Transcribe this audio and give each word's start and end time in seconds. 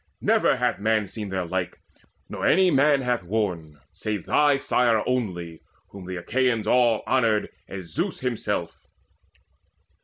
Never 0.19 0.57
man 0.79 1.01
Hath 1.01 1.11
seen 1.11 1.29
their 1.29 1.45
like, 1.45 1.79
nor 2.27 2.43
any 2.47 2.71
man 2.71 3.01
hath 3.01 3.21
worn, 3.21 3.79
Save 3.93 4.25
thy 4.25 4.57
sire 4.57 5.03
only, 5.05 5.61
whom 5.89 6.07
the 6.07 6.15
Achaeans 6.17 6.65
all 6.65 7.03
Honoured 7.05 7.51
as 7.67 7.93
Zeus 7.93 8.21
himself. 8.21 8.87